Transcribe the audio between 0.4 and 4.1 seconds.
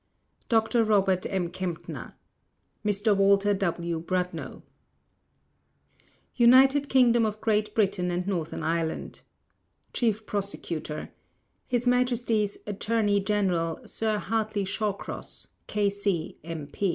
Dr. Robert M. Kempner Mr. Walter W.